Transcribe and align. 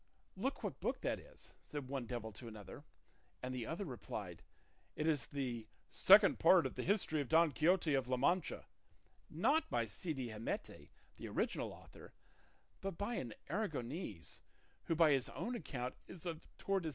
'Look 0.35 0.63
what 0.63 0.79
book 0.79 1.01
that 1.01 1.19
is,' 1.19 1.53
said 1.61 1.87
one 1.87 2.07
devil 2.07 2.31
to 2.31 2.47
another, 2.47 2.83
and 3.43 3.53
the 3.53 3.67
other 3.67 3.85
replied, 3.85 4.41
'It 4.95 5.05
is 5.05 5.27
the 5.27 5.67
"Second 5.91 6.39
Part 6.39 6.65
of 6.65 6.73
the 6.73 6.81
History 6.81 7.21
of 7.21 7.29
Don 7.29 7.51
Quixote 7.51 7.93
of 7.93 8.07
La 8.07 8.17
Mancha," 8.17 8.65
not 9.29 9.69
by 9.69 9.85
Cide 9.85 10.17
Hamete, 10.17 10.89
the 11.17 11.27
original 11.27 11.71
author, 11.71 12.13
but 12.81 12.97
by 12.97 13.13
an 13.13 13.35
Aragonese 13.47 14.41
who 14.85 14.95
by 14.95 15.11
his 15.11 15.29
own 15.29 15.53
account 15.53 15.93
is 16.07 16.25
of 16.25 16.47
Tordesillas. 16.57 16.89